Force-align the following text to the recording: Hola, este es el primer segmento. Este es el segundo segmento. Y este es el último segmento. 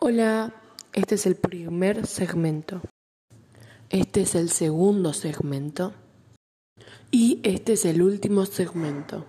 Hola, 0.00 0.54
este 0.92 1.16
es 1.16 1.26
el 1.26 1.34
primer 1.34 2.06
segmento. 2.06 2.82
Este 3.90 4.20
es 4.20 4.36
el 4.36 4.48
segundo 4.48 5.12
segmento. 5.12 5.92
Y 7.10 7.40
este 7.42 7.72
es 7.72 7.84
el 7.84 8.00
último 8.02 8.46
segmento. 8.46 9.24